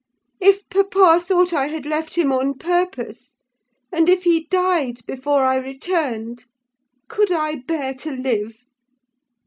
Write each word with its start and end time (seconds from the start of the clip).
If 0.39 0.67
papa 0.71 1.19
thought 1.23 1.53
I 1.53 1.67
had 1.67 1.85
left 1.85 2.15
him 2.15 2.33
on 2.33 2.55
purpose, 2.57 3.35
and 3.91 4.09
if 4.09 4.23
he 4.23 4.45
died 4.47 5.05
before 5.05 5.45
I 5.45 5.57
returned, 5.57 6.45
could 7.07 7.31
I 7.31 7.57
bear 7.57 7.93
to 7.93 8.11
live? 8.11 8.65